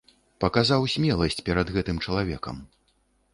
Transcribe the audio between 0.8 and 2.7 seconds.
смеласць перад гэтым чалавекам.